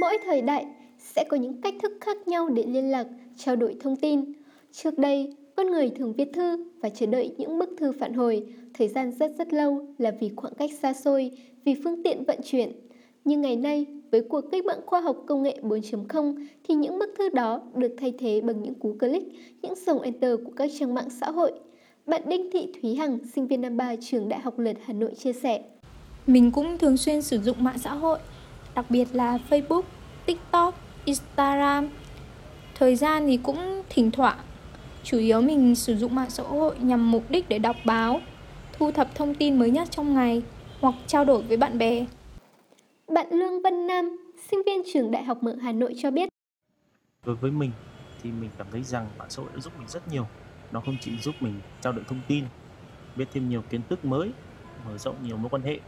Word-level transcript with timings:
Mỗi 0.00 0.18
thời 0.26 0.42
đại 0.42 0.66
sẽ 0.98 1.24
có 1.24 1.36
những 1.36 1.60
cách 1.60 1.74
thức 1.82 1.92
khác 2.00 2.28
nhau 2.28 2.48
để 2.48 2.64
liên 2.66 2.90
lạc, 2.90 3.06
trao 3.36 3.56
đổi 3.56 3.76
thông 3.80 3.96
tin. 3.96 4.32
Trước 4.72 4.98
đây, 4.98 5.36
con 5.56 5.66
người 5.66 5.90
thường 5.90 6.12
viết 6.12 6.28
thư 6.32 6.64
và 6.80 6.88
chờ 6.88 7.06
đợi 7.06 7.34
những 7.38 7.58
bức 7.58 7.70
thư 7.78 7.92
phản 7.92 8.14
hồi, 8.14 8.46
thời 8.74 8.88
gian 8.88 9.12
rất 9.12 9.30
rất 9.38 9.52
lâu 9.52 9.86
là 9.98 10.10
vì 10.20 10.30
khoảng 10.36 10.54
cách 10.54 10.70
xa 10.82 10.92
xôi, 10.92 11.30
vì 11.64 11.74
phương 11.84 12.02
tiện 12.02 12.24
vận 12.24 12.38
chuyển. 12.44 12.72
Nhưng 13.24 13.40
ngày 13.40 13.56
nay, 13.56 13.86
với 14.10 14.22
cuộc 14.22 14.40
cách 14.52 14.64
mạng 14.64 14.80
khoa 14.86 15.00
học 15.00 15.16
công 15.26 15.42
nghệ 15.42 15.58
4.0 15.62 16.46
thì 16.68 16.74
những 16.74 16.98
bức 16.98 17.10
thư 17.18 17.28
đó 17.28 17.60
được 17.74 17.94
thay 18.00 18.14
thế 18.18 18.40
bằng 18.40 18.62
những 18.62 18.74
cú 18.74 18.96
click, 19.00 19.32
những 19.62 19.74
dòng 19.86 20.00
enter 20.00 20.38
của 20.44 20.52
các 20.56 20.70
trang 20.78 20.94
mạng 20.94 21.10
xã 21.10 21.30
hội. 21.30 21.52
Bạn 22.06 22.22
Đinh 22.26 22.50
Thị 22.52 22.72
Thúy 22.80 22.94
Hằng, 22.94 23.18
sinh 23.34 23.46
viên 23.46 23.60
năm 23.60 23.76
3 23.76 23.96
trường 24.00 24.28
Đại 24.28 24.40
học 24.40 24.58
Luật 24.58 24.76
Hà 24.84 24.94
Nội 24.94 25.14
chia 25.14 25.32
sẻ. 25.32 25.62
Mình 26.26 26.50
cũng 26.50 26.78
thường 26.78 26.96
xuyên 26.96 27.22
sử 27.22 27.38
dụng 27.38 27.64
mạng 27.64 27.78
xã 27.78 27.94
hội, 27.94 28.18
đặc 28.74 28.86
biệt 28.88 29.08
là 29.12 29.38
Facebook, 29.50 29.82
TikTok, 30.26 30.74
Instagram. 31.04 31.88
Thời 32.74 32.96
gian 32.96 33.26
thì 33.26 33.36
cũng 33.36 33.82
thỉnh 33.88 34.10
thoảng. 34.10 34.38
Chủ 35.04 35.18
yếu 35.18 35.40
mình 35.40 35.74
sử 35.74 35.96
dụng 35.96 36.14
mạng 36.14 36.30
xã 36.30 36.42
hội 36.42 36.78
nhằm 36.78 37.10
mục 37.10 37.30
đích 37.30 37.48
để 37.48 37.58
đọc 37.58 37.76
báo, 37.84 38.20
thu 38.72 38.92
thập 38.92 39.14
thông 39.14 39.34
tin 39.34 39.58
mới 39.58 39.70
nhất 39.70 39.90
trong 39.90 40.14
ngày 40.14 40.42
hoặc 40.80 40.94
trao 41.06 41.24
đổi 41.24 41.42
với 41.42 41.56
bạn 41.56 41.78
bè. 41.78 42.06
Bạn 43.08 43.26
Lương 43.30 43.62
Văn 43.62 43.86
Nam, 43.86 44.16
sinh 44.50 44.62
viên 44.66 44.82
trường 44.92 45.10
Đại 45.10 45.24
học 45.24 45.42
Mở 45.42 45.56
Hà 45.62 45.72
Nội 45.72 45.94
cho 45.98 46.10
biết. 46.10 46.28
Đối 47.26 47.36
với 47.36 47.50
mình 47.50 47.70
thì 48.22 48.30
mình 48.30 48.50
cảm 48.58 48.66
thấy 48.72 48.82
rằng 48.82 49.06
mạng 49.18 49.30
xã 49.30 49.42
hội 49.42 49.50
đã 49.54 49.60
giúp 49.60 49.72
mình 49.78 49.88
rất 49.88 50.08
nhiều. 50.08 50.26
Nó 50.72 50.80
không 50.80 50.96
chỉ 51.00 51.18
giúp 51.18 51.34
mình 51.40 51.60
trao 51.80 51.92
đổi 51.92 52.04
thông 52.08 52.20
tin, 52.28 52.44
biết 53.16 53.24
thêm 53.32 53.48
nhiều 53.48 53.62
kiến 53.70 53.80
thức 53.88 54.04
mới, 54.04 54.30
mở 54.86 54.98
rộng 54.98 55.16
nhiều 55.22 55.36
mối 55.36 55.50
quan 55.50 55.62
hệ 55.62 55.78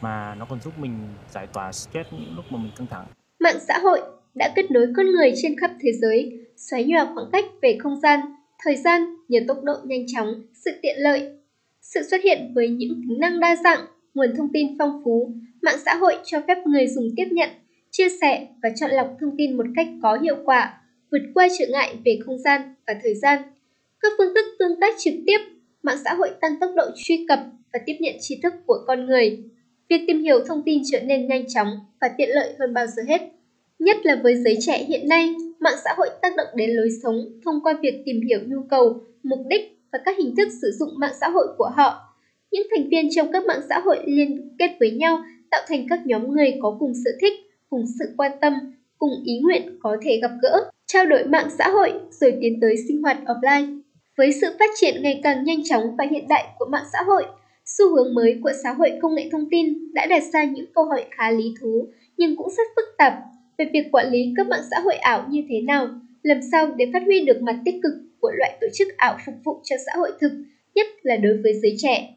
mà 0.00 0.34
nó 0.34 0.46
còn 0.50 0.60
giúp 0.60 0.78
mình 0.78 0.98
giải 1.30 1.46
tỏa 1.52 1.72
stress 1.72 2.12
những 2.12 2.36
lúc 2.36 2.44
mà 2.50 2.58
mình 2.58 2.72
căng 2.78 2.86
thẳng. 2.90 3.06
Mạng 3.40 3.58
xã 3.68 3.78
hội 3.78 4.00
đã 4.34 4.52
kết 4.56 4.70
nối 4.70 4.86
con 4.96 5.06
người 5.06 5.32
trên 5.42 5.56
khắp 5.60 5.70
thế 5.80 5.92
giới, 6.00 6.46
xoáy 6.56 6.84
nhòa 6.84 7.08
khoảng 7.14 7.30
cách 7.32 7.44
về 7.62 7.78
không 7.82 8.00
gian, 8.00 8.20
thời 8.64 8.76
gian 8.76 9.02
nhờ 9.28 9.40
tốc 9.48 9.58
độ 9.62 9.74
nhanh 9.84 10.04
chóng, 10.06 10.42
sự 10.64 10.70
tiện 10.82 10.94
lợi. 10.98 11.30
Sự 11.80 12.02
xuất 12.10 12.22
hiện 12.24 12.52
với 12.54 12.68
những 12.68 12.94
tính 12.94 13.20
năng 13.20 13.40
đa 13.40 13.56
dạng, 13.64 13.86
nguồn 14.14 14.36
thông 14.36 14.48
tin 14.52 14.66
phong 14.78 15.02
phú, 15.04 15.32
mạng 15.62 15.78
xã 15.84 15.94
hội 15.94 16.14
cho 16.24 16.40
phép 16.48 16.58
người 16.66 16.86
dùng 16.86 17.08
tiếp 17.16 17.26
nhận, 17.30 17.50
chia 17.90 18.08
sẻ 18.20 18.46
và 18.62 18.68
chọn 18.76 18.90
lọc 18.90 19.16
thông 19.20 19.36
tin 19.38 19.56
một 19.56 19.66
cách 19.76 19.86
có 20.02 20.18
hiệu 20.22 20.36
quả, 20.44 20.80
vượt 21.12 21.22
qua 21.34 21.48
trở 21.58 21.64
ngại 21.70 21.96
về 22.04 22.18
không 22.26 22.38
gian 22.38 22.74
và 22.86 22.94
thời 23.02 23.14
gian. 23.14 23.42
Các 24.00 24.12
phương 24.18 24.34
thức 24.34 24.44
tương 24.58 24.80
tác 24.80 24.94
trực 24.98 25.14
tiếp, 25.26 25.38
mạng 25.82 25.98
xã 26.04 26.14
hội 26.14 26.30
tăng 26.40 26.60
tốc 26.60 26.70
độ 26.76 26.84
truy 26.96 27.26
cập 27.28 27.38
và 27.72 27.80
tiếp 27.86 27.96
nhận 28.00 28.14
tri 28.20 28.40
thức 28.42 28.54
của 28.66 28.78
con 28.86 29.06
người. 29.06 29.38
Việc 29.90 30.04
tìm 30.06 30.22
hiểu 30.22 30.44
thông 30.46 30.62
tin 30.62 30.82
trở 30.90 31.00
nên 31.00 31.26
nhanh 31.26 31.44
chóng 31.48 31.68
và 32.00 32.08
tiện 32.18 32.28
lợi 32.30 32.54
hơn 32.58 32.74
bao 32.74 32.86
giờ 32.86 33.02
hết. 33.08 33.20
Nhất 33.78 33.96
là 34.02 34.16
với 34.22 34.36
giới 34.36 34.56
trẻ 34.60 34.84
hiện 34.88 35.08
nay, 35.08 35.34
mạng 35.58 35.78
xã 35.84 35.90
hội 35.96 36.08
tác 36.22 36.36
động 36.36 36.46
đến 36.54 36.70
lối 36.70 36.88
sống 37.02 37.16
thông 37.44 37.60
qua 37.62 37.78
việc 37.82 38.02
tìm 38.04 38.20
hiểu 38.28 38.40
nhu 38.46 38.62
cầu, 38.70 39.00
mục 39.22 39.38
đích 39.48 39.78
và 39.92 39.98
các 40.04 40.18
hình 40.18 40.34
thức 40.36 40.48
sử 40.62 40.70
dụng 40.78 40.88
mạng 40.96 41.14
xã 41.20 41.28
hội 41.28 41.46
của 41.58 41.70
họ. 41.76 42.14
Những 42.50 42.66
thành 42.70 42.88
viên 42.88 43.08
trong 43.16 43.32
các 43.32 43.46
mạng 43.46 43.60
xã 43.68 43.78
hội 43.78 43.98
liên 44.06 44.56
kết 44.58 44.70
với 44.80 44.90
nhau 44.90 45.18
tạo 45.50 45.60
thành 45.68 45.86
các 45.90 46.06
nhóm 46.06 46.32
người 46.32 46.54
có 46.62 46.76
cùng 46.80 46.92
sở 47.04 47.10
thích, 47.20 47.32
cùng 47.70 47.84
sự 47.98 48.04
quan 48.16 48.32
tâm, 48.40 48.52
cùng 48.98 49.10
ý 49.24 49.40
nguyện 49.42 49.78
có 49.82 49.96
thể 50.02 50.18
gặp 50.22 50.30
gỡ, 50.42 50.70
trao 50.86 51.06
đổi 51.06 51.24
mạng 51.24 51.48
xã 51.58 51.68
hội 51.68 51.92
rồi 52.10 52.34
tiến 52.40 52.58
tới 52.60 52.74
sinh 52.88 53.02
hoạt 53.02 53.18
offline. 53.24 53.80
Với 54.16 54.32
sự 54.40 54.46
phát 54.58 54.70
triển 54.80 55.02
ngày 55.02 55.20
càng 55.22 55.44
nhanh 55.44 55.64
chóng 55.64 55.96
và 55.98 56.06
hiện 56.10 56.28
đại 56.28 56.44
của 56.58 56.66
mạng 56.70 56.84
xã 56.92 56.98
hội, 57.06 57.24
xu 57.68 57.94
hướng 57.94 58.14
mới 58.14 58.40
của 58.42 58.52
xã 58.62 58.72
hội 58.72 58.92
công 59.02 59.14
nghệ 59.14 59.28
thông 59.32 59.50
tin 59.50 59.92
đã 59.94 60.06
đặt 60.06 60.22
ra 60.32 60.44
những 60.44 60.66
câu 60.74 60.84
hỏi 60.84 61.04
khá 61.10 61.30
lý 61.30 61.54
thú 61.60 61.88
nhưng 62.16 62.36
cũng 62.36 62.50
rất 62.50 62.66
phức 62.76 62.84
tạp 62.98 63.14
về 63.58 63.70
việc 63.72 63.88
quản 63.92 64.10
lý 64.10 64.32
các 64.36 64.48
mạng 64.48 64.62
xã 64.70 64.80
hội 64.80 64.94
ảo 64.94 65.26
như 65.28 65.42
thế 65.48 65.60
nào, 65.60 65.88
làm 66.22 66.38
sao 66.52 66.66
để 66.76 66.90
phát 66.92 67.02
huy 67.06 67.24
được 67.24 67.42
mặt 67.42 67.58
tích 67.64 67.74
cực 67.82 67.92
của 68.20 68.32
loại 68.36 68.58
tổ 68.60 68.66
chức 68.74 68.88
ảo 68.96 69.18
phục 69.26 69.34
vụ 69.44 69.60
cho 69.64 69.76
xã 69.86 69.92
hội 69.98 70.12
thực, 70.20 70.32
nhất 70.74 70.86
là 71.02 71.16
đối 71.16 71.36
với 71.42 71.52
giới 71.62 71.74
trẻ. 71.78 72.14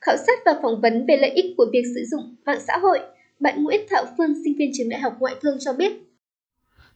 Khảo 0.00 0.16
sát 0.26 0.38
và 0.46 0.58
phỏng 0.62 0.80
vấn 0.80 1.06
về 1.06 1.16
lợi 1.16 1.30
ích 1.30 1.54
của 1.56 1.66
việc 1.72 1.82
sử 1.94 2.04
dụng 2.10 2.36
mạng 2.46 2.60
xã 2.66 2.78
hội, 2.78 2.98
bạn 3.40 3.64
Nguyễn 3.64 3.80
Thảo 3.90 4.04
Phương, 4.18 4.34
sinh 4.44 4.54
viên 4.58 4.70
trường 4.74 4.88
Đại 4.88 5.00
học 5.00 5.16
Ngoại 5.18 5.34
thương 5.42 5.56
cho 5.60 5.72
biết. 5.72 5.92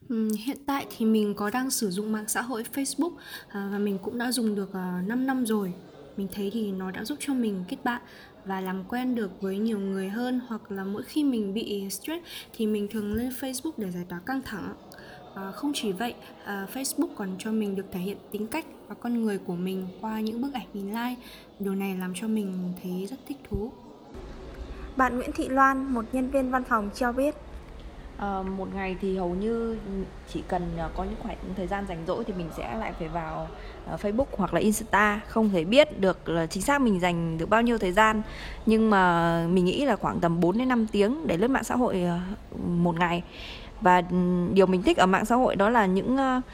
Ừ, 0.09 0.29
hiện 0.45 0.57
tại 0.67 0.87
thì 0.97 1.07
mình 1.07 1.35
có 1.35 1.51
đang 1.51 1.71
sử 1.71 1.91
dụng 1.91 2.13
mạng 2.13 2.25
xã 2.29 2.43
hội 2.43 2.65
Facebook 2.75 3.13
à, 3.49 3.69
và 3.73 3.79
mình 3.79 3.99
cũng 4.03 4.19
đã 4.19 4.33
dùng 4.33 4.55
được 4.55 4.71
à, 4.73 5.03
5 5.07 5.27
năm 5.27 5.47
rồi. 5.47 5.73
Mình 6.17 6.29
thấy 6.35 6.51
thì 6.53 6.73
nó 6.73 6.91
đã 6.91 7.05
giúp 7.05 7.19
cho 7.21 7.35
mình 7.35 7.65
kết 7.69 7.77
bạn 7.85 8.03
và 8.45 8.61
làm 8.61 8.85
quen 8.85 9.15
được 9.15 9.31
với 9.41 9.59
nhiều 9.59 9.79
người 9.79 10.09
hơn 10.09 10.41
hoặc 10.49 10.71
là 10.71 10.85
mỗi 10.85 11.03
khi 11.03 11.25
mình 11.25 11.55
bị 11.55 11.91
stress 11.91 12.25
thì 12.53 12.67
mình 12.67 12.89
thường 12.89 13.15
lên 13.15 13.31
Facebook 13.41 13.73
để 13.77 13.91
giải 13.91 14.05
tỏa 14.09 14.19
căng 14.27 14.43
thẳng. 14.43 14.75
À, 15.35 15.51
không 15.51 15.73
chỉ 15.75 15.93
vậy, 15.93 16.15
à, 16.45 16.67
Facebook 16.75 17.15
còn 17.17 17.29
cho 17.39 17.53
mình 17.53 17.77
được 17.77 17.87
thể 17.93 18.01
hiện 18.01 18.17
tính 18.31 18.47
cách 18.47 18.67
và 18.89 18.95
con 18.95 19.23
người 19.23 19.39
của 19.39 19.57
mình 19.57 19.87
qua 20.01 20.21
những 20.21 20.43
bức 20.43 20.53
ảnh 20.55 20.67
mình 20.75 20.89
like. 20.89 21.23
Điều 21.59 21.75
này 21.75 21.97
làm 21.97 22.13
cho 22.15 22.29
mình 22.29 22.73
thấy 22.83 23.07
rất 23.11 23.17
thích 23.29 23.39
thú. 23.51 23.73
Bạn 24.97 25.17
Nguyễn 25.17 25.33
Thị 25.33 25.49
Loan, 25.49 25.95
một 25.95 26.05
nhân 26.13 26.31
viên 26.31 26.51
văn 26.51 26.65
phòng 26.65 26.91
cho 26.95 27.13
biết 27.13 27.35
à, 28.23 28.43
một 28.43 28.69
ngày 28.75 28.97
thì 29.01 29.17
hầu 29.17 29.35
như 29.35 29.77
chỉ 30.33 30.43
cần 30.49 30.63
ờ, 30.79 30.91
có 30.95 31.05
những 31.05 31.17
khoảng 31.23 31.37
thời 31.57 31.67
gian 31.67 31.87
rảnh 31.89 32.05
rỗi 32.07 32.25
thì 32.25 32.33
mình 32.33 32.49
sẽ 32.57 32.75
lại 32.75 32.93
phải 32.99 33.09
vào 33.09 33.49
uh, 33.95 34.01
Facebook 34.01 34.25
hoặc 34.33 34.55
là 34.55 34.61
Insta. 34.61 35.21
Không 35.29 35.51
thể 35.51 35.65
biết 35.65 36.01
được 36.01 36.29
là 36.29 36.47
chính 36.47 36.63
xác 36.63 36.81
mình 36.81 37.01
dành 37.01 37.39
được 37.39 37.49
bao 37.49 37.63
nhiêu 37.63 37.79
thời 37.79 37.93
gian 37.93 38.23
nhưng 38.67 38.91
mà 38.91 39.47
mình 39.47 39.65
nghĩ 39.65 39.85
là 39.85 39.97
khoảng 39.97 40.21
tầm 40.21 40.41
4 40.41 40.59
đến 40.59 40.69
5 40.69 40.87
tiếng 40.87 41.27
để 41.27 41.37
lướt 41.37 41.49
mạng 41.49 41.65
xã 41.65 41.77
hội 41.77 42.03
uh, 42.05 42.61
một 42.67 42.99
ngày. 42.99 43.23
Và 43.81 44.03
điều 44.53 44.67
mình 44.67 44.83
thích 44.83 44.97
ở 44.97 45.07
mạng 45.07 45.25
xã 45.25 45.37
hội 45.37 45.57
đó 45.57 45.69
là 45.69 45.87
những 45.87 46.15
uh, 46.15 46.45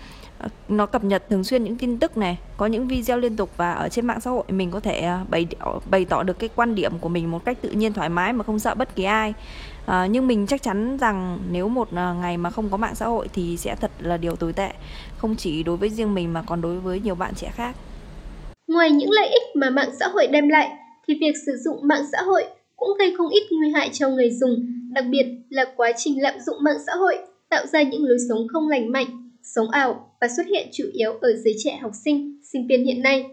nó 0.69 0.87
cập 0.87 1.05
nhật 1.05 1.29
thường 1.31 1.45
xuyên 1.45 1.65
những 1.65 1.77
tin 1.77 1.99
tức 1.99 2.17
này 2.17 2.39
có 2.57 2.67
những 2.67 2.89
video 2.89 3.19
liên 3.19 3.37
tục 3.37 3.51
và 3.57 3.73
ở 3.73 3.89
trên 3.89 4.07
mạng 4.07 4.21
xã 4.21 4.31
hội 4.31 4.45
mình 4.49 4.71
có 4.71 4.81
thể 4.81 5.01
à, 5.01 5.25
bày 5.31 5.47
bày 5.91 6.05
tỏ 6.05 6.23
được 6.23 6.39
cái 6.39 6.49
quan 6.57 6.75
điểm 6.75 6.99
của 6.99 7.09
mình 7.09 7.31
một 7.31 7.45
cách 7.45 7.59
tự 7.63 7.71
nhiên 7.71 7.93
thoải 7.93 8.09
mái 8.09 8.33
mà 8.33 8.45
không 8.45 8.59
sợ 8.59 8.75
bất 8.75 8.97
kỳ 8.97 9.05
ai. 9.05 9.35
À, 9.87 10.07
nhưng 10.07 10.27
mình 10.27 10.47
chắc 10.47 10.63
chắn 10.63 10.97
rằng 10.97 11.39
nếu 11.51 11.69
một 11.69 11.89
à, 11.95 12.15
ngày 12.21 12.37
mà 12.37 12.51
không 12.51 12.69
có 12.71 12.77
mạng 12.77 12.95
xã 12.95 13.07
hội 13.07 13.29
thì 13.33 13.57
sẽ 13.57 13.77
thật 13.81 13.91
là 13.99 14.17
điều 14.17 14.37
tồi 14.37 14.53
tệ 14.53 14.71
không 15.17 15.37
chỉ 15.37 15.63
đối 15.63 15.77
với 15.77 15.91
riêng 15.91 16.15
mình 16.15 16.33
mà 16.33 16.43
còn 16.47 16.61
đối 16.61 16.79
với 16.81 17.01
nhiều 17.01 17.15
bạn 17.15 17.35
trẻ 17.35 17.51
khác. 17.55 17.77
Ngoài 18.69 18.91
những 18.91 19.11
lợi 19.11 19.29
ích 19.29 19.43
mà 19.55 19.71
mạng 19.71 19.91
xã 20.01 20.09
hội 20.09 20.27
đem 20.27 20.49
lại 20.49 20.71
thì 21.09 21.15
việc 21.21 21.35
sử 21.47 21.57
dụng 21.65 21.77
mạng 21.83 22.03
xã 22.13 22.23
hội 22.23 22.45
cũng 22.77 22.89
gây 22.99 23.15
không 23.19 23.29
ít 23.29 23.43
nguy 23.51 23.73
hại 23.75 23.91
cho 23.93 24.09
người 24.09 24.31
dùng 24.31 24.67
đặc 24.91 25.05
biệt 25.11 25.27
là 25.49 25.65
quá 25.77 25.93
trình 25.97 26.23
lạm 26.23 26.35
dụng 26.41 26.57
mạng 26.63 26.79
xã 26.87 26.93
hội 26.95 27.19
tạo 27.49 27.67
ra 27.67 27.83
những 27.83 28.05
lối 28.05 28.19
sống 28.29 28.47
không 28.53 28.69
lành 28.69 28.93
mạnh 28.93 29.28
sống 29.43 29.71
ảo 29.71 30.13
và 30.21 30.29
xuất 30.37 30.47
hiện 30.47 30.69
chủ 30.73 30.85
yếu 30.93 31.13
ở 31.13 31.33
giới 31.45 31.55
trẻ 31.59 31.79
học 31.83 31.93
sinh 32.05 32.41
sinh 32.53 32.67
viên 32.67 32.85
hiện 32.85 33.03
nay. 33.03 33.25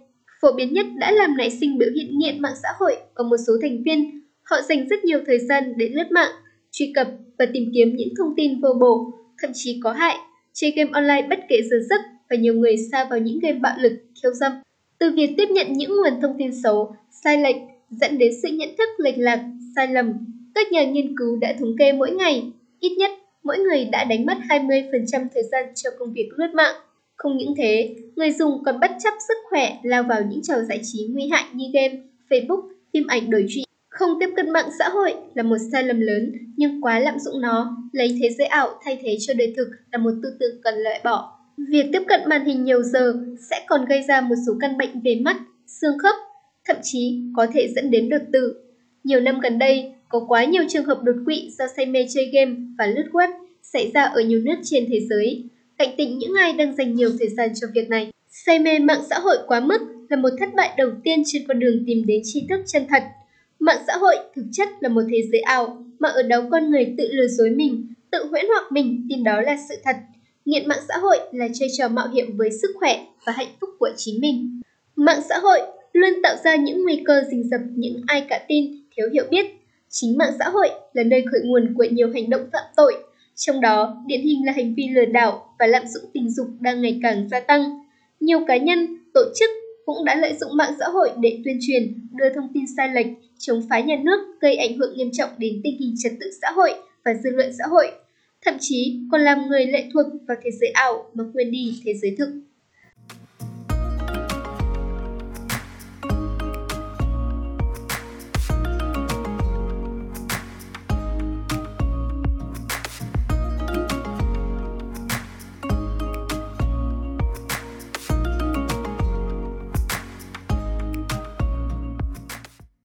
Phổ 0.42 0.52
biến 0.52 0.74
nhất 0.74 0.86
đã 1.00 1.12
làm 1.12 1.38
nảy 1.38 1.50
sinh 1.50 1.78
biểu 1.78 1.90
hiện 1.96 2.20
nghiện 2.20 2.42
mạng 2.42 2.56
xã 2.64 2.70
hội 2.80 2.96
ở 3.14 3.24
một 3.24 3.38
số 3.48 3.54
thành 3.62 3.84
viên. 3.84 4.22
Họ 4.44 4.62
dành 4.62 4.88
rất 4.90 5.06
nhiều 5.06 5.20
thời 5.28 5.40
gian 5.40 5.74
để 5.78 5.90
lướt 5.90 6.12
mạng 6.12 6.32
truy 6.72 6.92
cập 6.96 7.08
và 7.38 7.46
tìm 7.54 7.72
kiếm 7.74 7.96
những 7.96 8.10
thông 8.18 8.34
tin 8.38 8.62
vô 8.62 8.70
bổ, 8.82 9.14
thậm 9.42 9.52
chí 9.54 9.80
có 9.84 9.92
hại, 9.92 10.16
chơi 10.54 10.72
game 10.72 10.90
online 10.94 11.28
bất 11.30 11.40
kể 11.50 11.62
giờ 11.72 11.78
giấc 11.90 12.02
và 12.30 12.36
nhiều 12.36 12.54
người 12.54 12.76
xa 12.92 13.08
vào 13.10 13.20
những 13.20 13.40
game 13.40 13.60
bạo 13.60 13.76
lực, 13.80 13.94
khiêu 14.22 14.34
dâm. 14.34 14.52
Từ 15.00 15.12
việc 15.12 15.30
tiếp 15.38 15.50
nhận 15.50 15.74
những 15.74 15.92
nguồn 15.96 16.22
thông 16.22 16.36
tin 16.40 16.52
xấu, 16.64 16.96
sai 17.24 17.38
lệch 17.38 17.56
dẫn 17.90 18.18
đến 18.18 18.32
sự 18.44 18.50
nhận 18.50 18.70
thức 18.78 18.90
lệch 18.98 19.18
lạc, 19.18 19.44
sai 19.76 19.88
lầm, 19.88 20.14
các 20.56 20.72
nhà 20.72 20.86
nghiên 20.86 21.18
cứu 21.18 21.38
đã 21.38 21.56
thống 21.60 21.76
kê 21.80 21.92
mỗi 21.92 22.12
ngày, 22.12 22.52
ít 22.80 22.96
nhất 22.98 23.12
mỗi 23.46 23.58
người 23.58 23.86
đã 23.86 24.04
đánh 24.04 24.26
mất 24.26 24.38
20% 24.50 25.28
thời 25.34 25.44
gian 25.52 25.66
cho 25.76 25.90
công 26.00 26.14
việc 26.14 26.30
lướt 26.38 26.54
mạng. 26.54 26.76
Không 27.16 27.38
những 27.38 27.54
thế, 27.58 27.96
người 28.16 28.32
dùng 28.32 28.64
còn 28.66 28.80
bất 28.80 28.92
chấp 29.04 29.14
sức 29.28 29.38
khỏe 29.50 29.78
lao 29.84 30.04
vào 30.04 30.22
những 30.30 30.42
trò 30.44 30.56
giải 30.70 30.80
trí 30.84 31.08
nguy 31.14 31.30
hại 31.32 31.44
như 31.54 31.66
game, 31.74 31.98
Facebook, 32.30 32.62
phim 32.94 33.08
ảnh 33.08 33.30
đổi 33.30 33.46
trụy 33.50 33.66
không 33.96 34.20
tiếp 34.20 34.30
cận 34.36 34.50
mạng 34.50 34.70
xã 34.80 34.90
hội 34.90 35.14
là 35.34 35.44
một 35.44 35.58
sai 35.72 35.84
lầm 35.84 36.00
lớn, 36.00 36.32
nhưng 36.58 36.82
quá 36.82 37.00
lạm 37.00 37.20
dụng 37.20 37.42
nó, 37.42 37.78
lấy 37.92 38.18
thế 38.22 38.30
giới 38.38 38.48
ảo 38.48 38.80
thay 38.86 39.00
thế 39.04 39.18
cho 39.20 39.34
đời 39.34 39.54
thực 39.58 39.68
là 39.92 39.98
một 39.98 40.12
tư 40.24 40.30
tưởng 40.40 40.62
cần 40.64 40.76
loại 40.76 41.02
bỏ. 41.04 41.40
Việc 41.70 41.86
tiếp 41.94 42.02
cận 42.08 42.22
màn 42.28 42.46
hình 42.46 42.64
nhiều 42.64 42.84
giờ 42.84 43.14
sẽ 43.50 43.66
còn 43.68 43.86
gây 43.86 44.04
ra 44.08 44.22
một 44.22 44.36
số 44.48 44.54
căn 44.60 44.78
bệnh 44.78 45.02
về 45.04 45.16
mắt, 45.22 45.38
xương 45.68 45.98
khớp, 46.00 46.16
thậm 46.66 46.78
chí 46.84 47.22
có 47.36 47.48
thể 47.54 47.68
dẫn 47.76 47.92
đến 47.92 48.10
đột 48.10 48.22
tử. 48.34 48.54
Nhiều 49.04 49.20
năm 49.20 49.40
gần 49.40 49.60
đây, 49.60 49.94
có 50.20 50.26
quá 50.28 50.46
nhiều 50.46 50.64
trường 50.70 50.86
hợp 50.86 51.04
đột 51.04 51.16
quỵ 51.26 51.50
do 51.58 51.66
say 51.78 51.86
mê 51.86 52.06
chơi 52.14 52.26
game 52.34 52.56
và 52.78 52.86
lướt 52.86 53.06
web 53.12 53.30
xảy 53.64 53.92
ra 53.94 54.04
ở 54.04 54.22
nhiều 54.22 54.40
nước 54.40 54.56
trên 54.64 54.86
thế 54.90 55.00
giới. 55.10 55.44
Cảnh 55.78 55.90
tỉnh 55.98 56.18
những 56.18 56.34
ai 56.40 56.54
đang 56.54 56.76
dành 56.76 56.96
nhiều 56.96 57.10
thời 57.20 57.30
gian 57.30 57.50
cho 57.62 57.68
việc 57.74 57.90
này. 57.90 58.12
Say 58.30 58.60
mê 58.60 58.80
mạng 58.80 59.02
xã 59.10 59.20
hội 59.20 59.38
quá 59.48 59.60
mức 59.60 59.82
là 60.10 60.18
một 60.18 60.30
thất 60.40 60.50
bại 60.56 60.70
đầu 60.78 60.92
tiên 61.04 61.24
trên 61.26 61.48
con 61.48 61.60
đường 61.60 61.84
tìm 61.88 62.06
đến 62.06 62.22
tri 62.24 62.46
thức 62.50 62.60
chân 62.68 62.86
thật– 62.90 63.04
Mạng 63.60 63.84
xã 63.88 63.98
hội 63.98 64.16
thực 64.36 64.46
chất 64.52 64.70
là 64.80 64.90
một 64.90 65.02
thế 65.12 65.18
giới 65.32 65.42
ảo 65.42 65.84
mà 66.00 66.10
ở 66.10 66.22
đó 66.22 66.44
con 66.52 66.72
người 66.72 66.94
tự 66.98 67.08
lừa 67.12 67.28
dối 67.28 67.50
mình, 67.50 67.88
tự 68.12 68.26
huyễn 68.26 68.46
hoặc 68.48 68.72
mình 68.72 69.06
tin 69.10 69.24
đó 69.24 69.42
là 69.42 69.58
sự 69.70 69.76
thật. 69.84 69.96
Nghiện 70.46 70.68
mạng 70.68 70.84
xã 70.88 70.98
hội 70.98 71.18
là 71.32 71.48
chơi 71.54 71.70
trò 71.78 71.88
mạo 71.88 72.08
hiểm 72.08 72.38
với 72.38 72.50
sức 72.62 72.72
khỏe 72.80 73.06
và 73.26 73.32
hạnh 73.32 73.56
phúc 73.62 73.70
của 73.80 73.90
chính 73.98 74.22
mình. 74.22 74.62
Mạng 74.96 75.22
xã 75.30 75.38
hội 75.38 75.60
luôn 75.94 76.10
tạo 76.24 76.36
ra 76.44 76.56
những 76.56 76.84
nguy 76.84 77.02
cơ 77.06 77.22
rình 77.30 77.50
rập 77.50 77.62
những 77.76 78.02
ai 78.08 78.26
cả 78.30 78.46
tin, 78.48 78.72
thiếu 78.96 79.10
hiểu 79.14 79.24
biết. 79.30 79.46
Chính 79.98 80.18
mạng 80.18 80.34
xã 80.40 80.50
hội 80.50 80.70
là 80.94 81.04
nơi 81.04 81.24
khởi 81.32 81.42
nguồn 81.44 81.74
của 81.78 81.84
nhiều 81.92 82.10
hành 82.14 82.30
động 82.30 82.42
phạm 82.54 82.64
tội, 82.76 82.94
trong 83.36 83.62
đó 83.62 84.04
điển 84.08 84.22
hình 84.22 84.46
là 84.46 84.52
hành 84.52 84.76
vi 84.76 84.88
lừa 84.90 85.06
đảo 85.06 85.56
và 85.60 85.68
lạm 85.68 85.88
dụng 85.88 86.04
tình 86.14 86.32
dục 86.32 86.48
đang 86.60 86.82
ngày 86.82 87.00
càng 87.04 87.28
gia 87.32 87.40
tăng. 87.40 87.80
Nhiều 88.20 88.40
cá 88.48 88.58
nhân, 88.58 88.98
tổ 89.14 89.22
chức 89.40 89.50
cũng 89.86 90.06
đã 90.06 90.16
lợi 90.16 90.34
dụng 90.40 90.58
mạng 90.58 90.74
xã 90.80 90.86
hội 90.90 91.10
để 91.22 91.40
tuyên 91.46 91.58
truyền, 91.62 92.08
đưa 92.12 92.30
thông 92.30 92.54
tin 92.54 92.64
sai 92.78 92.90
lệch, 92.94 93.08
chống 93.38 93.62
phá 93.70 93.80
nhà 93.80 93.96
nước 94.04 94.20
gây 94.42 94.56
ảnh 94.56 94.78
hưởng 94.78 94.98
nghiêm 94.98 95.10
trọng 95.14 95.30
đến 95.38 95.62
tình 95.64 95.78
hình 95.80 95.96
trật 96.04 96.12
tự 96.20 96.32
xã 96.42 96.52
hội 96.52 96.74
và 97.06 97.14
dư 97.14 97.30
luận 97.30 97.52
xã 97.58 97.64
hội, 97.68 97.92
thậm 98.46 98.54
chí 98.60 99.00
còn 99.12 99.22
làm 99.22 99.48
người 99.48 99.66
lệ 99.66 99.84
thuộc 99.94 100.06
vào 100.28 100.38
thế 100.44 100.52
giới 100.52 100.70
ảo 100.70 101.06
mà 101.14 101.24
quên 101.34 101.52
đi 101.52 101.82
thế 101.86 101.94
giới 102.02 102.16
thực. 102.18 102.30